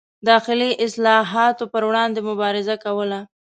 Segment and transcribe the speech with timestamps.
[0.29, 3.19] داخلي اصلاحاتو پر وړاندې مبارزه کوله.